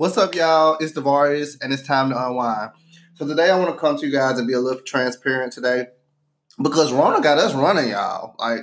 What's 0.00 0.16
up, 0.16 0.34
y'all? 0.34 0.78
It's 0.80 0.94
Devarius, 0.94 1.58
and 1.60 1.74
it's 1.74 1.82
time 1.82 2.08
to 2.08 2.16
unwind. 2.16 2.70
So 3.16 3.26
today 3.26 3.50
I 3.50 3.58
want 3.58 3.70
to 3.70 3.78
come 3.78 3.98
to 3.98 4.06
you 4.06 4.10
guys 4.10 4.38
and 4.38 4.48
be 4.48 4.54
a 4.54 4.58
little 4.58 4.80
transparent 4.80 5.52
today 5.52 5.88
because 6.56 6.90
Rona 6.90 7.20
got 7.20 7.36
us 7.36 7.52
running, 7.52 7.90
y'all. 7.90 8.34
Like, 8.38 8.60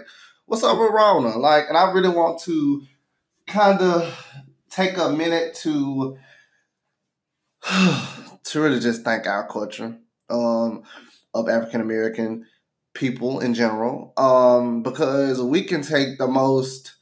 what's 0.47 0.63
up 0.63 0.79
with 0.79 0.89
Rona? 0.89 1.37
Like, 1.37 1.65
and 1.69 1.77
I 1.77 1.91
really 1.91 2.09
want 2.09 2.41
to 2.45 2.81
kind 3.45 3.79
of 3.81 4.27
take 4.71 4.97
a 4.97 5.11
minute 5.11 5.53
to 5.61 6.17
to 8.45 8.59
really 8.59 8.79
just 8.79 9.03
thank 9.03 9.27
our 9.27 9.47
culture 9.47 9.95
um, 10.31 10.81
of 11.35 11.49
African 11.49 11.81
American 11.81 12.47
people 12.95 13.41
in 13.41 13.53
general 13.53 14.11
um, 14.17 14.81
because 14.81 15.39
we 15.39 15.61
can 15.61 15.83
take 15.83 16.17
the 16.17 16.27
most 16.27 16.95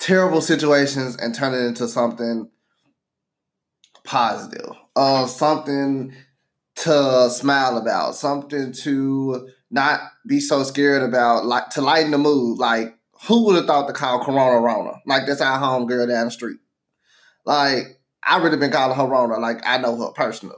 terrible 0.00 0.40
situations 0.40 1.14
and 1.14 1.36
turn 1.36 1.54
it 1.54 1.64
into 1.64 1.86
something 1.86 2.50
positive, 4.08 4.72
uh, 4.96 5.26
something 5.26 6.14
to 6.76 7.28
smile 7.28 7.76
about, 7.76 8.14
something 8.14 8.72
to 8.72 9.48
not 9.70 10.00
be 10.26 10.40
so 10.40 10.62
scared 10.62 11.02
about, 11.02 11.44
like 11.44 11.68
to 11.68 11.82
lighten 11.82 12.10
the 12.10 12.18
mood. 12.18 12.58
Like, 12.58 12.96
who 13.26 13.44
would 13.44 13.56
have 13.56 13.66
thought 13.66 13.86
to 13.86 13.92
call 13.92 14.24
Corona 14.24 14.60
Rona? 14.60 15.02
Like, 15.04 15.26
that's 15.26 15.42
our 15.42 15.58
home 15.58 15.86
girl 15.86 16.06
down 16.06 16.24
the 16.24 16.30
street. 16.30 16.56
Like, 17.44 18.00
I 18.22 18.38
really 18.38 18.56
been 18.56 18.70
calling 18.70 18.96
her 18.96 19.06
Rona. 19.06 19.38
Like, 19.38 19.60
I 19.66 19.76
know 19.76 19.94
her 19.96 20.12
personally. 20.12 20.56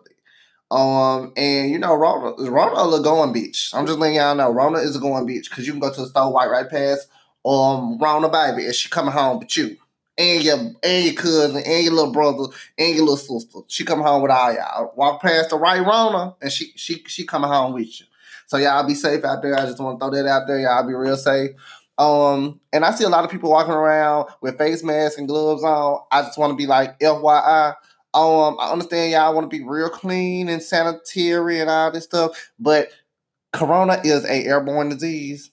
Um, 0.71 1.33
and 1.37 1.73
you 1.73 1.79
know, 1.81 1.95
Rona, 1.95 2.49
Rona 2.49 2.89
is 2.89 3.01
a 3.01 3.03
going 3.03 3.33
beach. 3.33 3.73
I'm 3.75 3.87
just 3.87 3.99
letting 3.99 4.17
y'all 4.17 4.37
know, 4.37 4.53
Rona 4.53 4.79
is 4.79 4.95
a 4.95 5.01
going 5.01 5.27
beach 5.27 5.51
because 5.51 5.67
you 5.67 5.73
can 5.73 5.81
go 5.81 5.93
to 5.93 6.01
the 6.03 6.07
store, 6.07 6.33
white 6.33 6.51
right 6.51 6.71
past, 6.71 7.09
um, 7.45 7.99
Rona 7.99 8.29
baby, 8.29 8.67
and 8.67 8.75
she 8.75 8.89
coming 8.89 9.13
home 9.13 9.41
with 9.41 9.57
you 9.57 9.77
and 10.19 10.43
your 10.43 10.59
and 10.83 11.05
your 11.05 11.15
cousin 11.15 11.63
and 11.65 11.85
your 11.85 11.93
little 11.93 12.13
brother 12.13 12.45
and 12.79 12.95
your 12.95 13.05
little 13.05 13.17
sister. 13.17 13.61
She 13.69 13.85
come 13.85 14.01
home 14.01 14.23
with 14.23 14.31
all 14.31 14.53
y'all. 14.53 14.93
Walk 14.97 15.23
past 15.23 15.51
the 15.51 15.57
right 15.57 15.85
Rona 15.85 16.35
and 16.41 16.53
she 16.53 16.73
she 16.77 17.03
she 17.07 17.25
coming 17.25 17.51
home 17.51 17.73
with 17.73 18.01
you. 18.01 18.07
So 18.47 18.57
y'all 18.57 18.87
be 18.87 18.95
safe 18.95 19.25
out 19.25 19.43
there. 19.43 19.57
I 19.57 19.67
just 19.67 19.79
want 19.79 20.01
to 20.01 20.05
throw 20.05 20.11
that 20.15 20.29
out 20.29 20.47
there. 20.47 20.61
Y'all 20.61 20.87
be 20.87 20.95
real 20.95 21.17
safe. 21.17 21.51
Um, 21.99 22.61
and 22.73 22.85
I 22.85 22.93
see 22.93 23.05
a 23.05 23.11
lot 23.11 23.25
of 23.25 23.31
people 23.31 23.51
walking 23.51 23.75
around 23.75 24.29
with 24.41 24.57
face 24.59 24.83
masks 24.83 25.19
and 25.19 25.29
gloves 25.29 25.63
on. 25.63 26.01
I 26.11 26.23
just 26.23 26.39
want 26.39 26.51
to 26.51 26.57
be 26.57 26.67
like, 26.67 26.99
FYI. 26.99 27.75
Um, 28.13 28.57
I 28.59 28.73
understand 28.73 29.13
y'all 29.13 29.35
want 29.35 29.49
to 29.49 29.57
be 29.57 29.63
real 29.63 29.89
clean 29.89 30.49
and 30.49 30.63
sanitary 30.63 31.61
and 31.61 31.71
all 31.71 31.93
this 31.93 32.05
stuff, 32.05 32.53
but 32.59 32.89
Corona 33.53 34.01
is 34.03 34.25
a 34.25 34.47
airborne 34.47 34.89
disease. 34.89 35.51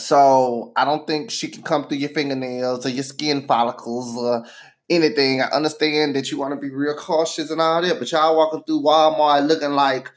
So 0.00 0.72
I 0.76 0.84
don't 0.84 1.06
think 1.06 1.30
she 1.30 1.48
can 1.48 1.62
come 1.62 1.86
through 1.86 1.98
your 1.98 2.10
fingernails 2.10 2.86
or 2.86 2.88
your 2.88 3.04
skin 3.04 3.46
follicles 3.46 4.16
or 4.16 4.44
anything. 4.88 5.40
I 5.40 5.46
understand 5.46 6.16
that 6.16 6.30
you 6.30 6.38
want 6.38 6.52
to 6.54 6.60
be 6.60 6.74
real 6.74 6.94
cautious 6.96 7.50
and 7.50 7.60
all 7.60 7.80
that, 7.82 7.98
but 7.98 8.10
y'all 8.10 8.36
walking 8.36 8.62
through 8.64 8.82
Walmart 8.82 9.46
looking 9.46 9.72
like 9.72 10.10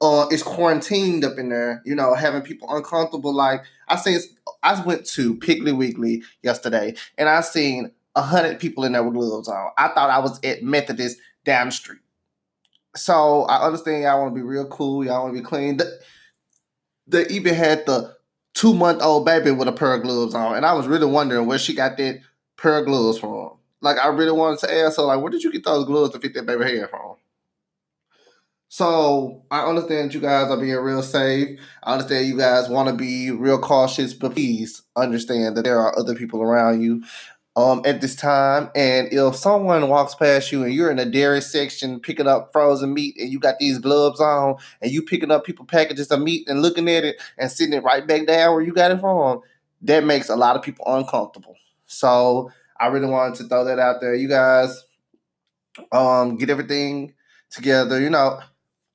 uh 0.00 0.26
it's 0.30 0.42
quarantined 0.42 1.24
up 1.24 1.38
in 1.38 1.50
there, 1.50 1.82
you 1.84 1.94
know, 1.94 2.14
having 2.14 2.42
people 2.42 2.74
uncomfortable. 2.74 3.34
Like 3.34 3.62
I 3.88 3.96
say 3.96 4.18
I 4.62 4.82
went 4.82 5.06
to 5.08 5.36
Piggly 5.36 5.76
Wiggly 5.76 6.22
yesterday 6.42 6.94
and 7.18 7.28
I 7.28 7.42
seen 7.42 7.92
a 8.16 8.22
hundred 8.22 8.58
people 8.60 8.84
in 8.84 8.92
there 8.92 9.02
with 9.02 9.14
gloves 9.14 9.48
on. 9.48 9.70
I 9.76 9.88
thought 9.88 10.10
I 10.10 10.20
was 10.20 10.40
at 10.42 10.62
Methodist 10.62 11.18
down 11.44 11.66
the 11.66 11.72
street. 11.72 12.00
So 12.96 13.42
I 13.42 13.66
understand 13.66 14.04
y'all 14.04 14.22
want 14.22 14.34
to 14.34 14.40
be 14.40 14.46
real 14.46 14.68
cool, 14.68 15.04
y'all 15.04 15.24
want 15.24 15.34
to 15.34 15.42
be 15.42 15.46
clean. 15.46 15.78
They 17.06 17.26
even 17.26 17.54
had 17.54 17.84
the 17.86 18.13
two 18.54 18.74
month 18.74 19.02
old 19.02 19.26
baby 19.26 19.50
with 19.50 19.68
a 19.68 19.72
pair 19.72 19.94
of 19.94 20.02
gloves 20.02 20.34
on, 20.34 20.56
and 20.56 20.64
I 20.64 20.72
was 20.72 20.86
really 20.86 21.06
wondering 21.06 21.46
where 21.46 21.58
she 21.58 21.74
got 21.74 21.96
that 21.98 22.20
pair 22.56 22.78
of 22.78 22.86
gloves 22.86 23.18
from. 23.18 23.52
Like 23.80 23.98
I 23.98 24.08
really 24.08 24.32
wanted 24.32 24.60
to 24.60 24.74
ask 24.74 24.96
her, 24.96 25.02
like, 25.02 25.20
where 25.20 25.30
did 25.30 25.42
you 25.42 25.52
get 25.52 25.64
those 25.64 25.84
gloves 25.84 26.12
to 26.12 26.20
fit 26.20 26.34
that 26.34 26.46
baby 26.46 26.64
hair 26.64 26.88
from? 26.88 27.16
So 28.68 29.44
I 29.52 29.60
understand 29.60 30.14
you 30.14 30.20
guys 30.20 30.50
are 30.50 30.56
being 30.56 30.74
real 30.74 31.02
safe. 31.02 31.60
I 31.82 31.92
understand 31.92 32.26
you 32.26 32.36
guys 32.36 32.68
want 32.68 32.88
to 32.88 32.94
be 32.94 33.30
real 33.30 33.58
cautious, 33.58 34.14
but 34.14 34.32
please 34.32 34.82
understand 34.96 35.56
that 35.56 35.62
there 35.62 35.78
are 35.78 35.96
other 35.96 36.16
people 36.16 36.42
around 36.42 36.80
you 36.80 37.04
um, 37.56 37.82
at 37.84 38.00
this 38.00 38.16
time. 38.16 38.70
And 38.74 39.12
if 39.12 39.36
someone 39.36 39.88
walks 39.88 40.14
past 40.14 40.50
you 40.50 40.64
and 40.64 40.72
you're 40.72 40.90
in 40.90 40.96
the 40.96 41.04
dairy 41.04 41.40
section 41.40 42.00
picking 42.00 42.26
up 42.26 42.52
frozen 42.52 42.92
meat 42.92 43.16
and 43.18 43.30
you 43.30 43.38
got 43.38 43.58
these 43.58 43.78
gloves 43.78 44.20
on 44.20 44.56
and 44.82 44.90
you 44.90 45.02
picking 45.02 45.30
up 45.30 45.44
people 45.44 45.64
packages 45.64 46.10
of 46.10 46.20
meat 46.20 46.48
and 46.48 46.62
looking 46.62 46.88
at 46.88 47.04
it 47.04 47.20
and 47.38 47.50
sitting 47.50 47.74
it 47.74 47.84
right 47.84 48.06
back 48.06 48.26
down 48.26 48.54
where 48.54 48.62
you 48.62 48.72
got 48.72 48.90
it 48.90 49.00
from, 49.00 49.40
that 49.82 50.04
makes 50.04 50.28
a 50.28 50.36
lot 50.36 50.56
of 50.56 50.62
people 50.62 50.84
uncomfortable. 50.86 51.56
So 51.86 52.50
I 52.78 52.88
really 52.88 53.06
wanted 53.06 53.36
to 53.36 53.44
throw 53.44 53.64
that 53.64 53.78
out 53.78 54.00
there. 54.00 54.14
You 54.14 54.28
guys 54.28 54.84
um, 55.92 56.36
get 56.36 56.50
everything 56.50 57.14
together, 57.50 58.00
you 58.00 58.10
know. 58.10 58.40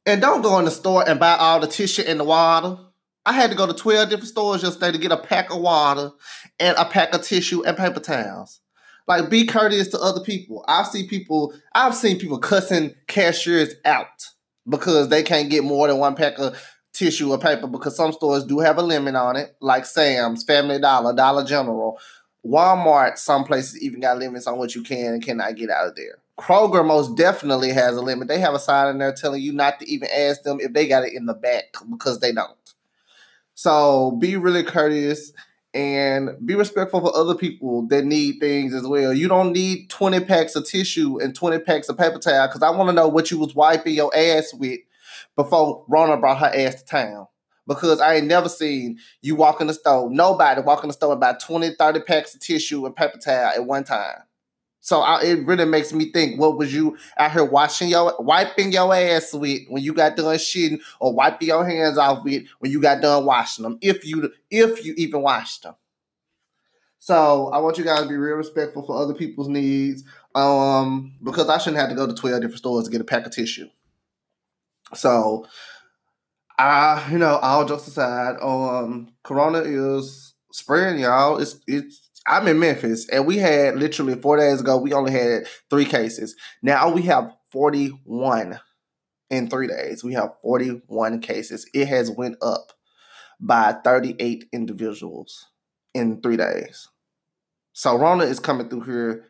And 0.06 0.22
don't 0.22 0.42
go 0.42 0.58
in 0.60 0.66
the 0.66 0.72
store 0.72 1.08
and 1.08 1.20
buy 1.20 1.36
all 1.38 1.60
the 1.60 1.68
tissue 1.68 2.04
and 2.06 2.20
the 2.20 2.24
water. 2.24 2.78
I 3.26 3.34
had 3.34 3.50
to 3.52 3.56
go 3.56 3.68
to 3.68 3.74
12 3.74 4.10
different 4.10 4.30
stores 4.30 4.64
yesterday 4.64 4.92
to 4.92 4.98
get 4.98 5.12
a 5.12 5.18
pack 5.18 5.52
of 5.52 5.60
water 5.60 6.12
and 6.60 6.78
a 6.78 6.86
pack 6.86 7.14
of 7.14 7.22
tissue 7.22 7.64
and 7.64 7.78
paper 7.78 8.00
towels. 8.00 8.62
Like, 9.08 9.30
be 9.30 9.46
courteous 9.46 9.88
to 9.90 10.00
other 10.00 10.22
people. 10.22 10.64
I 10.68 10.84
see 10.84 11.08
people, 11.08 11.54
I've 11.74 11.96
seen 11.96 12.20
people 12.20 12.38
cussing 12.38 12.94
cashiers 13.08 13.74
out 13.84 14.28
because 14.68 15.10
they 15.10 15.24
can't 15.24 15.50
get 15.50 15.64
more 15.64 15.88
than 15.88 15.98
one 15.98 16.16
pack 16.16 16.38
of 16.38 16.62
tissue 16.94 17.32
or 17.32 17.40
paper 17.40 17.68
because 17.68 17.96
some 17.96 18.12
stores 18.12 18.46
do 18.46 18.60
have 18.60 18.78
a 18.78 18.84
limit 18.84 19.16
on 19.16 19.36
it, 19.36 19.56
like 19.62 19.86
Sam's, 19.86 20.44
Family 20.44 20.80
Dollar, 20.80 21.14
Dollar 21.14 21.44
General. 21.44 22.00
Walmart, 22.46 23.18
some 23.18 23.44
places 23.44 23.82
even 23.82 24.00
got 24.00 24.18
limits 24.18 24.48
on 24.48 24.58
what 24.58 24.74
you 24.76 24.84
can 24.84 25.14
and 25.14 25.24
cannot 25.24 25.56
get 25.56 25.70
out 25.70 25.88
of 25.88 25.96
there. 25.96 26.20
Kroger 26.40 26.86
most 26.86 27.18
definitely 27.18 27.72
has 27.74 27.98
a 27.98 28.02
limit. 28.02 28.28
They 28.28 28.40
have 28.40 28.54
a 28.54 28.60
sign 28.60 28.90
in 28.90 28.98
there 28.98 29.12
telling 29.12 29.42
you 29.42 29.52
not 29.52 29.80
to 29.80 29.90
even 29.90 30.08
ask 30.16 30.44
them 30.44 30.60
if 30.62 30.72
they 30.72 30.88
got 30.88 31.04
it 31.04 31.14
in 31.14 31.26
the 31.26 31.34
back 31.34 31.76
because 31.90 32.20
they 32.22 32.32
don't. 32.32 32.56
So 33.60 34.12
be 34.12 34.38
really 34.38 34.64
courteous 34.64 35.34
and 35.74 36.30
be 36.46 36.56
respectful 36.56 37.02
for 37.02 37.14
other 37.14 37.36
people 37.36 37.86
that 37.88 38.06
need 38.06 38.40
things 38.40 38.74
as 38.74 38.88
well. 38.88 39.14
You 39.14 39.28
don't 39.28 39.52
need 39.52 39.90
20 39.90 40.22
packs 40.22 40.56
of 40.56 40.66
tissue 40.66 41.20
and 41.20 41.36
20 41.36 41.60
packs 41.60 41.90
of 41.90 41.98
paper 41.98 42.20
towel 42.20 42.48
because 42.48 42.64
I 42.64 42.70
want 42.70 42.88
to 42.88 42.94
know 42.94 43.10
what 43.10 43.32
you 43.32 43.38
was 43.38 43.54
wiping 43.54 43.96
your 43.96 44.16
ass 44.16 44.54
with 44.54 44.80
before 45.36 45.84
Rona 45.90 46.16
brought 46.16 46.38
her 46.38 46.54
ass 46.56 46.76
to 46.76 46.86
town. 46.86 47.28
Because 47.68 48.00
I 48.00 48.16
ain't 48.16 48.28
never 48.28 48.48
seen 48.48 48.98
you 49.22 49.36
walk 49.36 49.60
in 49.60 49.68
the 49.68 49.74
store, 49.74 50.10
nobody 50.10 50.62
walk 50.62 50.86
in 50.86 50.88
the 50.88 50.94
store 50.94 51.12
about 51.12 51.42
20, 51.42 51.76
30 51.76 52.00
packs 52.04 52.34
of 52.34 52.40
tissue 52.40 52.86
and 52.86 52.96
paper 52.96 53.18
towel 53.18 53.52
at 53.54 53.66
one 53.66 53.84
time. 53.84 54.20
So 54.82 55.02
I, 55.02 55.22
it 55.24 55.46
really 55.46 55.66
makes 55.66 55.94
me 55.94 56.12
think: 56.12 56.40
What 56.40 56.58
was 56.58 56.74
you 56.74 56.98
out 57.18 57.32
here 57.32 57.46
washing 57.46 57.90
your, 57.90 58.16
wiping 58.20 58.72
your 58.72 58.94
ass 58.96 59.34
with 59.34 59.62
when 59.68 59.84
you 59.84 59.94
got 59.94 60.16
done 60.16 60.36
shitting, 60.38 60.80
or 61.00 61.14
wiping 61.14 61.50
your 61.50 61.66
hands 61.66 61.98
off 61.98 62.24
with 62.24 62.44
when 62.60 62.72
you 62.72 62.82
got 62.82 63.02
done 63.02 63.26
washing 63.26 63.64
them? 63.64 63.78
If 63.82 64.06
you, 64.06 64.32
if 64.50 64.86
you 64.86 64.94
even 64.98 65.22
washed 65.22 65.64
them. 65.64 65.76
So 67.00 67.50
I 67.50 67.60
want 67.60 67.78
you 67.78 67.84
guys 67.84 68.04
to 68.04 68.10
be 68.10 68.18
real 68.18 68.36
respectful 68.36 68.86
for 68.86 69.02
other 69.02 69.14
people's 69.14 69.48
needs, 69.48 70.04
um, 70.36 71.16
because 71.24 71.50
I 71.50 71.58
shouldn't 71.58 71.80
have 71.80 71.90
to 71.90 71.96
go 71.96 72.06
to 72.08 72.14
twelve 72.14 72.42
different 72.42 72.60
stores 72.60 72.86
to 72.86 72.92
get 72.92 73.02
a 73.02 73.06
pack 73.06 73.26
of 73.26 73.32
tissue. 73.32 73.68
So, 74.94 75.46
I, 76.58 77.08
you 77.12 77.18
know, 77.18 77.38
all 77.38 77.66
jokes 77.66 77.88
aside, 77.88 78.38
um, 78.42 79.14
Corona 79.24 79.60
is 79.60 80.34
spreading, 80.52 81.02
y'all. 81.02 81.38
It's 81.38 81.60
it's 81.68 82.09
I'm 82.30 82.48
in 82.48 82.60
Memphis, 82.60 83.10
and 83.10 83.26
we 83.26 83.38
had 83.38 83.78
literally 83.78 84.14
four 84.16 84.38
days 84.38 84.62
ago. 84.62 84.78
We 84.78 84.94
only 84.94 85.12
had 85.12 85.48
three 85.70 85.86
cases. 85.86 86.36
Now 86.62 86.92
we 86.92 87.02
have 87.04 87.34
41 87.52 88.60
in 89.32 89.50
three 89.50 89.68
days. 89.68 90.04
We 90.04 90.14
have 90.14 90.34
41 90.44 91.22
cases. 91.22 91.68
It 91.74 91.88
has 91.88 92.12
went 92.12 92.38
up 92.42 92.72
by 93.40 93.74
38 93.84 94.46
individuals 94.54 95.48
in 95.96 96.22
three 96.22 96.38
days. 96.38 96.88
So 97.74 97.98
Rona 97.98 98.26
is 98.26 98.40
coming 98.40 98.70
through 98.70 98.82
here, 98.82 99.26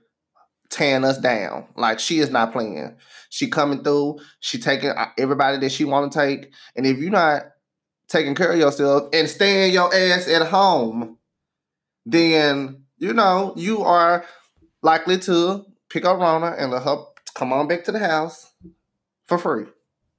tearing 0.70 1.06
us 1.06 1.20
down. 1.20 1.68
Like 1.78 2.00
she 2.00 2.20
is 2.20 2.32
not 2.32 2.52
playing. 2.52 2.98
She 3.30 3.48
coming 3.48 3.84
through. 3.84 4.20
She 4.42 4.58
taking 4.58 4.90
uh, 4.90 5.08
everybody 5.18 5.58
that 5.60 5.72
she 5.72 5.86
want 5.86 6.12
to 6.12 6.20
take. 6.20 6.52
And 6.76 6.86
if 6.86 6.98
you're 6.98 7.12
not 7.12 7.44
taking 8.10 8.36
care 8.36 8.52
of 8.52 8.60
yourself 8.60 9.10
and 9.14 9.30
staying 9.30 9.74
your 9.74 9.94
ass 9.94 10.28
at 10.28 10.48
home, 10.48 11.18
then 12.06 12.86
you 13.00 13.14
know, 13.14 13.54
you 13.56 13.82
are 13.82 14.26
likely 14.82 15.18
to 15.20 15.66
pick 15.90 16.06
up 16.06 16.20
Rona 16.20 16.56
and 16.58 16.72
let 16.72 16.84
her 16.84 16.98
come 17.34 17.52
on 17.54 17.68
back 17.68 17.84
to 17.86 17.92
the 17.92 18.00
house 18.00 18.52
for 19.26 19.38
free. 19.38 19.66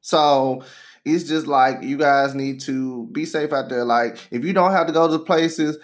So 0.01 0.65
it's 1.05 1.25
just 1.25 1.47
like 1.47 1.83
you 1.83 1.97
guys 1.97 2.35
need 2.35 2.61
to 2.63 3.07
be 3.13 3.25
safe 3.25 3.53
out 3.53 3.69
there. 3.69 3.85
Like 3.85 4.19
if 4.31 4.45
you 4.45 4.53
don't 4.53 4.73
have 4.73 4.87
to 4.87 4.93
go 4.93 5.09
to 5.09 5.19
places, 5.19 5.79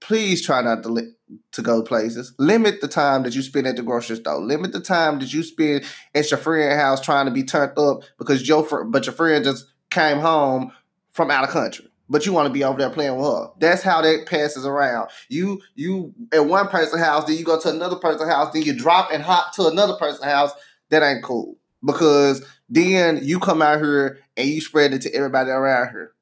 please 0.00 0.44
try 0.44 0.62
not 0.62 0.82
to 0.84 0.88
li- 0.88 1.12
to 1.52 1.62
go 1.62 1.82
places. 1.82 2.32
Limit 2.38 2.80
the 2.80 2.88
time 2.88 3.24
that 3.24 3.34
you 3.34 3.42
spend 3.42 3.66
at 3.66 3.76
the 3.76 3.82
grocery 3.82 4.16
store. 4.16 4.40
Limit 4.40 4.72
the 4.72 4.80
time 4.80 5.18
that 5.18 5.32
you 5.32 5.42
spend 5.42 5.84
at 6.14 6.30
your 6.30 6.38
friend's 6.38 6.80
house 6.80 7.00
trying 7.00 7.26
to 7.26 7.32
be 7.32 7.42
turned 7.42 7.78
up 7.78 8.02
because 8.16 8.48
your 8.48 8.64
fr- 8.64 8.84
but 8.84 9.06
your 9.06 9.14
friend 9.14 9.44
just 9.44 9.66
came 9.90 10.18
home 10.18 10.72
from 11.12 11.30
out 11.30 11.44
of 11.44 11.50
country 11.50 11.87
but 12.08 12.26
you 12.26 12.32
want 12.32 12.46
to 12.46 12.52
be 12.52 12.64
over 12.64 12.78
there 12.78 12.90
playing 12.90 13.16
with 13.16 13.26
her. 13.26 13.50
That's 13.58 13.82
how 13.82 14.00
that 14.02 14.26
passes 14.26 14.64
around. 14.64 15.10
You 15.28 15.60
you 15.74 16.14
at 16.32 16.46
one 16.46 16.68
person's 16.68 17.02
house, 17.02 17.24
then 17.24 17.36
you 17.36 17.44
go 17.44 17.60
to 17.60 17.70
another 17.70 17.96
person's 17.96 18.30
house, 18.30 18.52
then 18.52 18.62
you 18.62 18.74
drop 18.74 19.10
and 19.12 19.22
hop 19.22 19.54
to 19.54 19.66
another 19.66 19.94
person's 19.94 20.24
house. 20.24 20.52
that 20.90 21.02
ain't 21.02 21.22
cool. 21.22 21.56
Because 21.84 22.44
then 22.68 23.20
you 23.22 23.38
come 23.38 23.62
out 23.62 23.80
here 23.80 24.18
and 24.36 24.48
you 24.48 24.60
spread 24.60 24.92
it 24.92 25.02
to 25.02 25.14
everybody 25.14 25.50
around 25.50 25.90
here. 25.90 26.12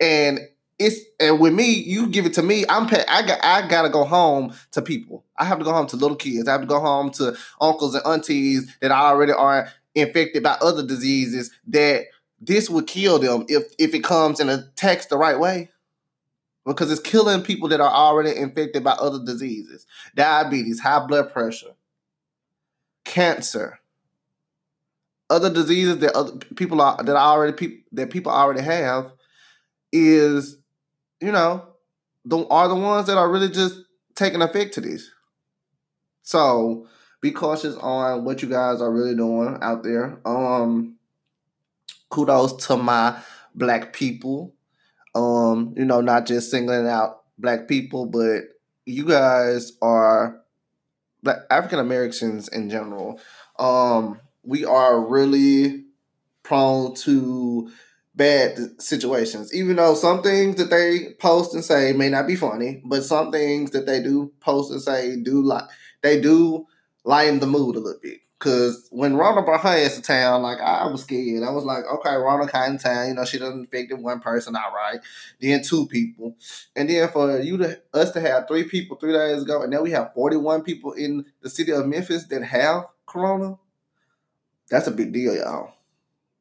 And 0.00 0.40
it's 0.78 1.00
and 1.20 1.40
with 1.40 1.52
me, 1.52 1.70
you 1.70 2.08
give 2.08 2.26
it 2.26 2.34
to 2.34 2.42
me. 2.42 2.64
I'm 2.68 2.86
pay, 2.86 3.04
I 3.08 3.26
got 3.26 3.44
I 3.44 3.66
gotta 3.68 3.88
go 3.88 4.04
home 4.04 4.52
to 4.72 4.82
people. 4.82 5.24
I 5.38 5.44
have 5.44 5.58
to 5.58 5.64
go 5.64 5.72
home 5.72 5.86
to 5.88 5.96
little 5.96 6.16
kids. 6.16 6.48
I 6.48 6.52
have 6.52 6.60
to 6.62 6.66
go 6.66 6.80
home 6.80 7.10
to 7.12 7.36
uncles 7.60 7.94
and 7.94 8.06
aunties 8.06 8.74
that 8.80 8.90
already 8.90 9.32
are 9.32 9.68
infected 9.94 10.42
by 10.42 10.56
other 10.60 10.84
diseases 10.84 11.50
that 11.68 12.06
this 12.46 12.70
would 12.70 12.86
kill 12.86 13.18
them 13.18 13.44
if 13.48 13.74
if 13.78 13.94
it 13.94 14.04
comes 14.04 14.40
and 14.40 14.50
attacks 14.50 15.06
the 15.06 15.18
right 15.18 15.38
way. 15.38 15.70
Because 16.66 16.90
it's 16.90 17.00
killing 17.00 17.42
people 17.42 17.68
that 17.68 17.80
are 17.80 17.92
already 17.92 18.34
infected 18.34 18.82
by 18.82 18.92
other 18.92 19.22
diseases. 19.22 19.86
Diabetes 20.14 20.80
high 20.80 21.06
blood 21.06 21.32
pressure 21.32 21.74
cancer 23.04 23.80
other 25.30 25.52
diseases 25.52 25.98
that 25.98 26.14
other 26.14 26.36
people 26.56 26.80
are 26.80 26.96
that 27.02 27.16
are 27.16 27.16
already 27.16 27.52
people 27.52 27.82
that 27.92 28.10
people 28.10 28.32
already 28.32 28.62
have 28.62 29.12
is 29.92 30.58
you 31.20 31.32
know 31.32 31.66
the 32.24 32.46
are 32.48 32.68
the 32.68 32.74
ones 32.74 33.06
that 33.06 33.18
are 33.18 33.30
really 33.30 33.48
just 33.48 33.80
taking 34.14 34.42
effect 34.42 34.74
to 34.74 34.80
this. 34.80 35.10
So 36.22 36.86
be 37.20 37.30
cautious 37.30 37.76
on 37.76 38.24
what 38.24 38.42
you 38.42 38.48
guys 38.48 38.80
are 38.80 38.92
really 38.92 39.14
doing 39.14 39.58
out 39.60 39.82
there. 39.82 40.20
Um 40.24 40.93
kudos 42.14 42.66
to 42.66 42.76
my 42.76 43.18
black 43.54 43.92
people. 43.92 44.54
Um, 45.14 45.74
you 45.76 45.84
know, 45.84 46.00
not 46.00 46.26
just 46.26 46.50
singling 46.50 46.86
out 46.86 47.22
black 47.38 47.66
people, 47.66 48.06
but 48.06 48.42
you 48.86 49.04
guys 49.04 49.72
are 49.82 50.40
black 51.22 51.38
African 51.50 51.80
Americans 51.80 52.48
in 52.48 52.70
general. 52.70 53.20
Um, 53.58 54.20
we 54.44 54.64
are 54.64 55.04
really 55.04 55.84
prone 56.42 56.94
to 56.96 57.70
bad 58.14 58.58
situations. 58.80 59.52
Even 59.52 59.76
though 59.76 59.94
some 59.94 60.22
things 60.22 60.56
that 60.56 60.70
they 60.70 61.14
post 61.18 61.54
and 61.54 61.64
say 61.64 61.92
may 61.92 62.08
not 62.08 62.26
be 62.26 62.36
funny, 62.36 62.80
but 62.84 63.02
some 63.02 63.32
things 63.32 63.72
that 63.72 63.86
they 63.86 64.02
do 64.02 64.32
post 64.40 64.70
and 64.70 64.80
say 64.80 65.16
do 65.16 65.42
like 65.42 65.64
they 66.02 66.20
do 66.20 66.66
lighten 67.04 67.40
the 67.40 67.46
mood 67.46 67.76
a 67.76 67.80
little 67.80 68.00
bit. 68.00 68.20
Cause 68.44 68.88
when 68.90 69.16
Rona 69.16 69.40
brought 69.40 69.62
her 69.62 69.70
ass 69.70 69.96
to 69.96 70.02
town, 70.02 70.42
like 70.42 70.60
I 70.60 70.86
was 70.86 71.00
scared. 71.00 71.42
I 71.42 71.50
was 71.50 71.64
like, 71.64 71.82
okay, 71.86 72.14
Rona 72.14 72.44
of 72.44 72.50
town, 72.50 73.08
you 73.08 73.14
know, 73.14 73.24
she 73.24 73.38
doesn't 73.38 73.60
infected 73.60 73.98
one 73.98 74.20
person, 74.20 74.54
all 74.54 74.70
right. 74.70 75.00
Then 75.40 75.62
two 75.62 75.86
people, 75.86 76.36
and 76.76 76.90
then 76.90 77.08
for 77.08 77.40
you 77.40 77.56
to 77.56 77.80
us 77.94 78.10
to 78.10 78.20
have 78.20 78.46
three 78.46 78.64
people 78.64 78.98
three 78.98 79.14
days 79.14 79.40
ago, 79.40 79.62
and 79.62 79.70
now 79.70 79.80
we 79.80 79.92
have 79.92 80.12
forty 80.12 80.36
one 80.36 80.60
people 80.60 80.92
in 80.92 81.24
the 81.40 81.48
city 81.48 81.72
of 81.72 81.86
Memphis 81.86 82.26
that 82.26 82.42
have 82.42 82.84
Corona. 83.06 83.56
That's 84.68 84.88
a 84.88 84.90
big 84.90 85.14
deal, 85.14 85.34
y'all. 85.34 85.72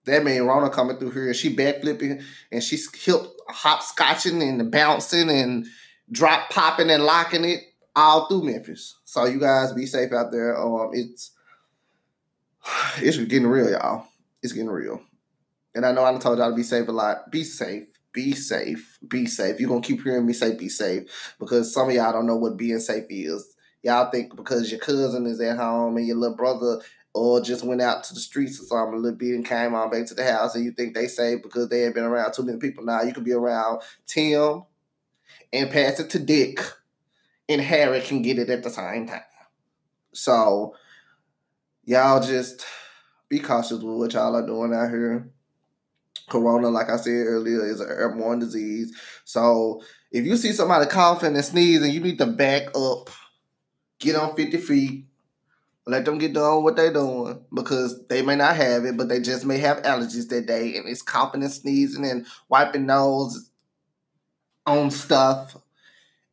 That 0.04 0.26
mean 0.26 0.42
Rona 0.42 0.72
coming 0.72 0.98
through 0.98 1.12
here, 1.12 1.28
and 1.28 1.36
she 1.38 1.56
backflipping 1.56 2.22
and 2.52 2.62
she's 2.62 2.94
hip 2.94 3.22
hopscotching 3.50 4.42
and 4.42 4.70
bouncing 4.70 5.30
and 5.30 5.68
drop 6.12 6.50
popping 6.50 6.90
and 6.90 7.06
locking 7.06 7.46
it 7.46 7.62
all 7.96 8.28
through 8.28 8.44
Memphis. 8.44 8.98
So 9.06 9.24
you 9.24 9.40
guys 9.40 9.72
be 9.72 9.86
safe 9.86 10.12
out 10.12 10.34
there. 10.34 10.60
Um, 10.60 10.90
it's 10.92 11.32
it's 12.98 13.18
getting 13.18 13.48
real, 13.48 13.72
y'all. 13.72 14.08
It's 14.42 14.54
getting 14.54 14.70
real. 14.70 15.02
And 15.76 15.86
I 15.86 15.92
know 15.92 16.06
I 16.06 16.16
told 16.18 16.38
y'all 16.38 16.52
to 16.52 16.56
be 16.56 16.64
safe 16.64 16.88
a 16.88 16.92
lot. 16.92 17.32
Be 17.32 17.44
safe. 17.44 17.88
Be 18.12 18.34
safe. 18.34 19.00
Be 19.08 19.26
safe. 19.26 19.60
You're 19.60 19.70
gonna 19.70 19.82
keep 19.82 20.04
hearing 20.04 20.26
me 20.26 20.34
say 20.34 20.56
be 20.56 20.70
safe 20.70 21.36
because 21.40 21.74
some 21.74 21.90
of 21.90 21.96
y'all 21.96 22.14
don't 22.14 22.28
know 22.28 22.36
what 22.36 22.58
being 22.58 22.80
safe 22.80 23.06
is. 23.10 23.56
Y'all 23.82 24.12
think 24.12 24.36
because 24.36 24.70
your 24.70 24.80
cousin 24.80 25.26
is 25.26 25.42
at 25.42 25.58
home 25.58 25.98
and 25.98 26.06
your 26.06 26.16
little 26.16 26.38
brother 26.38 26.80
or 27.14 27.42
just 27.42 27.64
went 27.64 27.82
out 27.82 28.04
to 28.04 28.14
the 28.14 28.20
streets 28.20 28.60
or 28.60 28.66
something 28.66 28.96
a 28.96 29.02
little 29.02 29.18
bit 29.18 29.36
and 29.36 29.46
came 29.46 29.74
on 29.74 29.90
back 29.90 30.06
to 30.06 30.14
the 30.14 30.24
house 30.24 30.56
and 30.56 30.64
you 30.64 30.72
think 30.72 30.94
they 30.94 31.08
safe 31.08 31.42
because 31.42 31.70
they 31.70 31.86
ain't 31.86 31.96
been 31.96 32.04
around 32.04 32.34
too 32.34 32.44
many 32.44 32.60
people. 32.60 32.84
Now 32.84 33.02
you 33.02 33.14
could 33.14 33.26
be 33.26 33.34
around 33.34 33.82
Tim 34.06 34.64
and 35.52 35.72
pass 35.72 36.00
it 36.00 36.10
to 36.12 36.20
Dick 36.20 36.60
and 37.50 37.62
Harry 37.62 38.02
can 38.02 38.22
get 38.22 38.40
it 38.40 38.50
at 38.50 38.64
the 38.64 38.70
same 38.70 39.08
time. 39.08 39.22
So 40.14 40.76
y'all 41.86 42.22
just 42.22 42.66
be 43.30 43.40
cautious 43.40 43.80
with 43.80 43.98
what 43.98 44.14
y'all 44.14 44.36
are 44.36 44.46
doing 44.46 44.74
out 44.74 44.90
here. 44.90 45.30
Corona, 46.30 46.70
like 46.70 46.90
I 46.90 46.98
said 46.98 47.28
earlier, 47.28 47.66
is 47.66 47.80
an 47.80 47.90
airborne 47.90 48.40
disease. 48.40 48.96
So 49.26 49.82
if 50.12 50.26
you 50.26 50.38
see 50.38 50.54
somebody 50.54 50.90
coughing 50.90 51.36
and 51.36 51.44
sneezing, 51.44 51.92
you 51.92 52.00
need 52.00 52.18
to 52.20 52.26
back 52.26 52.76
up, 52.76 53.10
get 54.00 54.16
on 54.16 54.36
50 54.36 54.58
feet, 54.58 55.06
let 55.86 56.06
them 56.06 56.18
get 56.18 56.34
done 56.34 56.64
what 56.64 56.76
they're 56.76 56.94
doing 56.94 57.44
because 57.54 58.08
they 58.08 58.22
may 58.22 58.38
not 58.38 58.56
have 58.56 58.86
it, 58.86 58.96
but 58.96 59.10
they 59.10 59.20
just 59.20 59.46
may 59.46 59.58
have 59.58 59.82
allergies 59.82 60.30
that 60.30 60.46
day 60.46 60.78
and 60.78 60.88
it's 60.88 61.02
coughing 61.02 61.44
and 61.44 61.52
sneezing 61.52 62.06
and 62.06 62.26
wiping 62.48 62.86
nose 62.86 63.50
on 64.66 64.90
stuff 64.92 65.58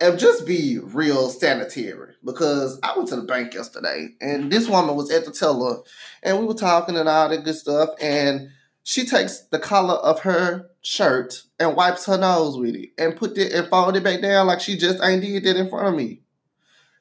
and 0.00 0.18
just 0.18 0.46
be 0.46 0.78
real 0.78 1.28
sanitary 1.28 2.14
because 2.24 2.78
I 2.82 2.96
went 2.96 3.08
to 3.10 3.16
the 3.16 3.22
bank 3.22 3.54
yesterday 3.54 4.08
and 4.20 4.50
this 4.50 4.68
woman 4.68 4.96
was 4.96 5.10
at 5.10 5.24
the 5.24 5.30
teller 5.30 5.78
and 6.22 6.38
we 6.38 6.46
were 6.46 6.54
talking 6.54 6.96
and 6.96 7.08
all 7.08 7.28
that 7.28 7.44
good 7.44 7.54
stuff 7.54 7.90
and 8.00 8.48
she 8.82 9.04
takes 9.04 9.40
the 9.50 9.58
collar 9.58 9.96
of 9.96 10.20
her 10.20 10.70
shirt 10.82 11.42
and 11.58 11.76
wipes 11.76 12.06
her 12.06 12.16
nose 12.16 12.56
with 12.56 12.74
it 12.74 12.90
and 12.96 13.16
put 13.16 13.36
it 13.36 13.52
and 13.52 13.68
fold 13.68 13.96
it 13.96 14.02
back 14.02 14.22
down 14.22 14.46
like 14.46 14.60
she 14.60 14.76
just 14.76 15.02
ain't 15.02 15.22
did 15.22 15.44
that 15.44 15.56
in 15.56 15.68
front 15.68 15.88
of 15.88 15.94
me. 15.94 16.22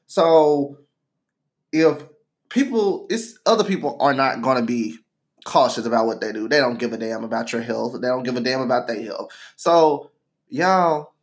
So 0.08 0.80
if 1.72 2.04
people 2.50 3.08
it's 3.10 3.40
other 3.46 3.64
people 3.64 3.98
are 4.02 4.14
not 4.14 4.42
gonna 4.42 4.64
be 4.64 4.98
cautious 5.46 5.86
about 5.86 6.06
what 6.06 6.22
they 6.22 6.32
do. 6.32 6.48
They 6.48 6.60
don't 6.60 6.78
give 6.78 6.94
a 6.94 6.98
damn 6.98 7.24
about 7.24 7.52
your 7.52 7.62
health. 7.62 8.00
They 8.00 8.08
don't 8.08 8.24
give 8.24 8.36
a 8.36 8.42
damn 8.42 8.62
about 8.62 8.88
their 8.88 9.02
health. 9.02 9.32
So 9.56 10.12
y'all 10.50 11.14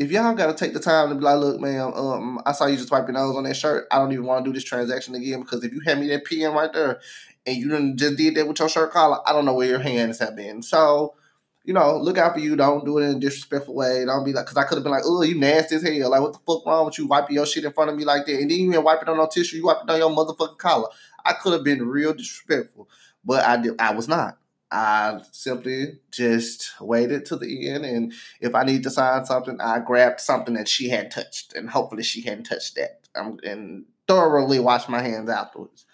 if 0.00 0.10
y'all 0.10 0.34
gotta 0.34 0.54
take 0.54 0.72
the 0.72 0.80
time 0.80 1.10
to 1.10 1.14
be 1.14 1.20
like, 1.20 1.38
look, 1.38 1.60
man, 1.60 1.92
um, 1.94 2.40
I 2.46 2.52
saw 2.52 2.64
you 2.64 2.78
just 2.78 2.90
wipe 2.90 3.06
your 3.06 3.12
nose 3.12 3.36
on 3.36 3.44
that 3.44 3.54
shirt. 3.54 3.86
I 3.90 3.98
don't 3.98 4.10
even 4.12 4.24
want 4.24 4.42
to 4.42 4.50
do 4.50 4.54
this 4.54 4.64
transaction 4.64 5.14
again 5.14 5.40
because 5.40 5.62
if 5.62 5.74
you 5.74 5.80
hand 5.80 6.00
me 6.00 6.08
that 6.08 6.24
PM 6.24 6.54
right 6.54 6.72
there 6.72 7.00
and 7.44 7.56
you 7.58 7.68
didn't 7.68 7.98
just 7.98 8.16
did 8.16 8.34
that 8.36 8.48
with 8.48 8.58
your 8.58 8.70
shirt 8.70 8.92
collar, 8.92 9.18
I 9.26 9.34
don't 9.34 9.44
know 9.44 9.52
where 9.52 9.68
your 9.68 9.78
hands 9.78 10.18
have 10.20 10.34
been. 10.34 10.62
So, 10.62 11.16
you 11.64 11.74
know, 11.74 11.98
look 11.98 12.16
out 12.16 12.32
for 12.32 12.40
you. 12.40 12.56
Don't 12.56 12.86
do 12.86 12.96
it 12.96 13.10
in 13.10 13.16
a 13.16 13.20
disrespectful 13.20 13.74
way. 13.74 14.06
Don't 14.06 14.24
be 14.24 14.32
like, 14.32 14.46
because 14.46 14.56
I 14.56 14.64
could 14.64 14.76
have 14.76 14.84
been 14.84 14.92
like, 14.92 15.02
oh, 15.04 15.20
you 15.20 15.38
nasty 15.38 15.76
as 15.76 15.82
hell. 15.82 16.10
Like, 16.10 16.22
what 16.22 16.32
the 16.32 16.38
fuck 16.46 16.64
wrong 16.64 16.86
with 16.86 16.96
you 16.96 17.06
wiping 17.06 17.36
your 17.36 17.44
shit 17.44 17.66
in 17.66 17.72
front 17.74 17.90
of 17.90 17.96
me 17.96 18.06
like 18.06 18.24
that? 18.24 18.40
And 18.40 18.50
then 18.50 18.58
you 18.58 18.70
even 18.70 18.82
wipe 18.82 19.02
it 19.02 19.08
on 19.10 19.18
no 19.18 19.26
tissue. 19.26 19.58
You 19.58 19.66
wipe 19.66 19.82
it 19.84 19.90
on 19.90 19.98
your 19.98 20.08
motherfucking 20.08 20.56
collar. 20.56 20.88
I 21.26 21.34
could 21.34 21.52
have 21.52 21.62
been 21.62 21.86
real 21.86 22.14
disrespectful, 22.14 22.88
but 23.22 23.44
I 23.44 23.58
did. 23.58 23.78
I 23.78 23.92
was 23.92 24.08
not. 24.08 24.38
I 24.72 25.20
simply 25.32 25.98
just 26.12 26.80
waited 26.80 27.26
to 27.26 27.36
the 27.36 27.70
end, 27.70 27.84
and 27.84 28.12
if 28.40 28.54
I 28.54 28.64
need 28.64 28.82
to 28.84 28.90
sign 28.90 29.24
something, 29.24 29.60
I 29.60 29.80
grabbed 29.80 30.20
something 30.20 30.54
that 30.54 30.68
she 30.68 30.88
had 30.88 31.10
touched, 31.10 31.54
and 31.54 31.68
hopefully 31.70 32.02
she 32.02 32.22
hadn't 32.22 32.44
touched 32.44 32.76
that, 32.76 33.00
um, 33.14 33.38
and 33.42 33.86
thoroughly 34.06 34.60
washed 34.60 34.88
my 34.88 35.02
hands 35.02 35.28
afterwards. 35.28 35.86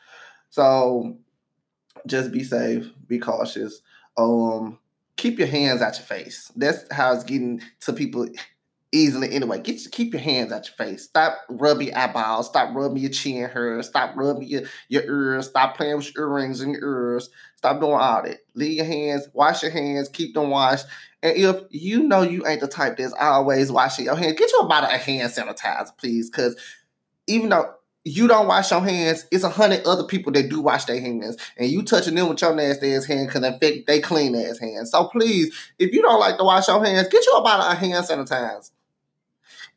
So, 0.50 1.18
just 2.06 2.32
be 2.32 2.44
safe, 2.44 2.90
be 3.06 3.18
cautious. 3.18 3.80
Um, 4.16 4.78
keep 5.16 5.38
your 5.38 5.48
hands 5.48 5.82
out 5.82 5.96
your 5.96 6.06
face. 6.06 6.52
That's 6.56 6.84
how 6.92 7.12
it's 7.12 7.24
getting 7.24 7.62
to 7.80 7.92
people 7.92 8.28
easily 8.96 9.30
anyway. 9.32 9.60
Get 9.60 9.82
you, 9.82 9.90
keep 9.90 10.12
your 10.12 10.22
hands 10.22 10.52
out 10.52 10.66
your 10.66 10.86
face. 10.86 11.04
Stop 11.04 11.38
rubbing 11.48 11.88
your 11.88 11.98
eyeballs. 11.98 12.48
Stop 12.48 12.74
rubbing 12.74 13.02
your 13.02 13.10
chin 13.10 13.48
hair. 13.48 13.82
Stop 13.82 14.16
rubbing 14.16 14.48
your, 14.48 14.62
your 14.88 15.02
ears. 15.02 15.48
Stop 15.48 15.76
playing 15.76 15.96
with 15.96 16.14
your 16.14 16.28
earrings 16.28 16.60
and 16.60 16.72
your 16.72 16.82
ears. 16.82 17.30
Stop 17.56 17.80
doing 17.80 17.92
all 17.92 18.22
that. 18.22 18.38
Leave 18.54 18.76
your 18.76 18.86
hands, 18.86 19.28
wash 19.32 19.62
your 19.62 19.72
hands, 19.72 20.08
keep 20.08 20.34
them 20.34 20.50
washed. 20.50 20.86
And 21.22 21.36
if 21.36 21.56
you 21.70 22.02
know 22.02 22.22
you 22.22 22.46
ain't 22.46 22.60
the 22.60 22.68
type 22.68 22.96
that's 22.96 23.14
always 23.18 23.72
washing 23.72 24.04
your 24.04 24.16
hands, 24.16 24.38
get 24.38 24.52
you 24.52 24.60
a 24.60 24.68
bottle 24.68 24.90
of 24.90 25.00
hand 25.00 25.32
sanitizer, 25.32 25.96
please. 25.96 26.30
Because 26.30 26.56
even 27.26 27.48
though 27.48 27.74
you 28.04 28.28
don't 28.28 28.46
wash 28.46 28.70
your 28.70 28.82
hands, 28.82 29.26
it's 29.32 29.42
a 29.42 29.48
hundred 29.48 29.84
other 29.84 30.04
people 30.04 30.30
that 30.32 30.48
do 30.48 30.60
wash 30.60 30.84
their 30.84 31.00
hands, 31.00 31.36
and 31.56 31.68
you 31.68 31.82
touching 31.82 32.14
them 32.14 32.28
with 32.28 32.40
your 32.40 32.54
nasty 32.54 32.94
ass 32.94 33.04
hand 33.04 33.30
can 33.30 33.42
affect 33.42 33.88
they 33.88 34.00
clean 34.00 34.36
ass 34.36 34.58
hands. 34.58 34.92
So 34.92 35.08
please, 35.08 35.52
if 35.80 35.92
you 35.92 36.02
don't 36.02 36.20
like 36.20 36.36
to 36.36 36.44
wash 36.44 36.68
your 36.68 36.84
hands, 36.84 37.08
get 37.08 37.26
you 37.26 37.32
a 37.32 37.42
bottle 37.42 37.66
of 37.66 37.76
hand 37.76 38.06
sanitizer. 38.06 38.70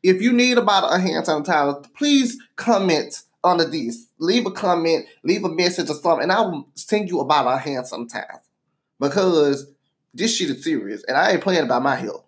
If 0.04 0.22
you 0.22 0.32
need 0.32 0.58
about 0.58 0.94
a 0.94 1.00
hand 1.00 1.26
sanitizer, 1.26 1.86
please 1.94 2.38
comment 2.56 3.24
under 3.44 3.66
these. 3.66 4.08
Leave 4.20 4.46
a 4.46 4.52
comment, 4.52 5.06
leave 5.24 5.44
a 5.44 5.50
message 5.50 5.90
or 5.90 5.96
something, 5.96 6.24
and 6.24 6.32
I 6.32 6.42
will 6.42 6.68
send 6.76 7.10
you 7.10 7.20
about 7.20 7.48
a 7.48 7.58
hand 7.58 7.86
sanitizer. 7.86 8.40
Because 9.00 9.72
this 10.14 10.36
shit 10.36 10.50
is 10.50 10.64
serious, 10.64 11.04
and 11.06 11.16
I 11.16 11.32
ain't 11.32 11.42
playing 11.42 11.64
about 11.64 11.84
my 11.84 11.96
health. 11.96 12.26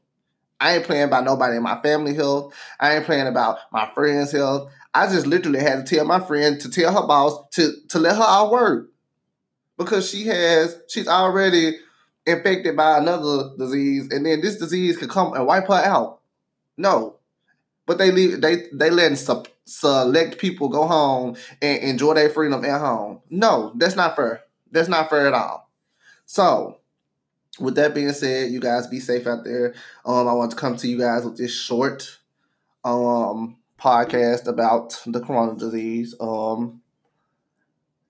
I 0.60 0.75
ain't 0.75 0.86
playing 0.86 1.03
about 1.03 1.25
nobody 1.25 1.57
in 1.57 1.63
my 1.63 1.81
family 1.81 2.13
health. 2.13 2.53
I 2.79 2.95
ain't 2.95 3.05
playing 3.05 3.27
about 3.27 3.57
my 3.71 3.89
friend's 3.93 4.31
health. 4.31 4.71
I 4.93 5.07
just 5.07 5.25
literally 5.25 5.60
had 5.60 5.86
to 5.86 5.95
tell 5.95 6.05
my 6.05 6.19
friend 6.19 6.60
to 6.62 6.69
tell 6.69 6.93
her 6.93 7.07
boss 7.07 7.48
to 7.53 7.74
to 7.89 8.00
let 8.00 8.15
her 8.15 8.24
out 8.24 8.51
work 8.51 8.89
because 9.77 10.10
she 10.10 10.27
has 10.27 10.77
she's 10.88 11.07
already 11.07 11.77
infected 12.25 12.77
by 12.77 13.00
another 13.00 13.51
disease, 13.57 14.10
and 14.12 14.25
then 14.25 14.41
this 14.41 14.57
disease 14.57 14.98
could 14.98 15.10
come 15.10 15.33
and 15.33 15.48
wipe 15.48 15.67
her 15.67 15.74
out. 15.74 16.19
No, 16.77 17.17
but 17.86 17.98
they 17.98 18.12
leave 18.12 18.42
they 18.42 18.68
they 18.74 18.90
letting 18.90 19.18
select 19.66 20.38
people 20.38 20.70
go 20.70 20.86
home 20.88 21.36
and 21.62 21.80
enjoy 21.84 22.14
their 22.14 22.30
freedom 22.30 22.64
at 22.66 22.80
home. 22.80 23.22
No, 23.30 23.74
that's 23.76 23.96
not 23.96 24.16
fair. 24.16 24.44
That's 24.72 24.90
not 24.90 25.10
fair 25.10 25.28
at 25.28 25.34
all. 25.34 25.70
So, 26.26 26.78
with 27.60 27.76
that 27.76 27.94
being 27.94 28.14
said, 28.14 28.52
you 28.52 28.60
guys 28.60 28.88
be 28.88 29.00
safe 29.00 29.28
out 29.28 29.44
there. 29.44 29.74
Um, 30.06 30.28
I 30.28 30.34
want 30.34 30.52
to 30.52 30.58
come 30.58 30.78
to 30.78 30.88
you 30.88 30.98
guys 30.98 31.26
with 31.26 31.38
this 31.38 31.54
short 31.54 32.20
um 32.84 33.58
podcast 33.80 34.48
about 34.48 35.02
the 35.06 35.20
corona 35.20 35.58
disease. 35.58 36.16
Um, 36.20 36.82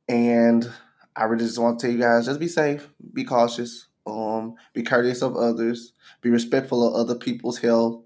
and 0.07 0.69
I 1.15 1.23
really 1.23 1.45
just 1.45 1.59
want 1.59 1.79
to 1.79 1.87
tell 1.87 1.93
you 1.95 2.01
guys 2.01 2.25
just 2.25 2.39
be 2.39 2.47
safe, 2.47 2.87
be 3.13 3.23
cautious, 3.23 3.87
um, 4.05 4.55
be 4.73 4.83
courteous 4.83 5.21
of 5.21 5.35
others, 5.35 5.93
be 6.21 6.29
respectful 6.29 6.87
of 6.87 6.95
other 6.95 7.15
people's 7.15 7.59
health, 7.59 8.03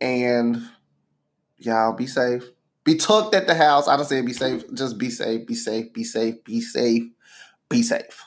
and 0.00 0.62
y'all 1.58 1.92
be 1.92 2.06
safe. 2.06 2.44
Be 2.84 2.96
tucked 2.96 3.34
at 3.34 3.46
the 3.46 3.54
house. 3.54 3.86
I 3.88 3.96
don't 3.96 4.06
say 4.06 4.20
be 4.22 4.32
safe. 4.32 4.64
Just 4.72 4.98
be 4.98 5.10
safe. 5.10 5.46
Be 5.46 5.54
safe. 5.54 5.92
Be 5.92 6.04
safe. 6.04 6.42
Be 6.44 6.60
safe. 6.60 7.02
Be 7.68 7.82
safe. 7.82 8.24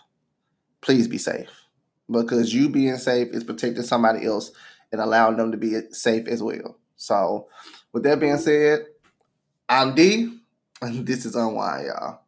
Please 0.82 1.08
be 1.08 1.18
safe. 1.18 1.50
Because 2.10 2.54
you 2.54 2.70
being 2.70 2.98
safe 2.98 3.30
is 3.32 3.44
protecting 3.44 3.84
somebody 3.84 4.26
else 4.26 4.52
and 4.92 5.02
allowing 5.02 5.38
them 5.38 5.52
to 5.52 5.58
be 5.58 5.80
safe 5.92 6.28
as 6.28 6.44
well. 6.44 6.78
So, 6.96 7.48
with 7.94 8.04
that 8.04 8.20
being 8.20 8.38
said, 8.38 8.86
I'm 9.68 9.96
D, 9.96 10.38
and 10.82 11.08
this 11.08 11.26
is 11.26 11.36
Unwind, 11.36 11.88
y'all. 11.88 12.22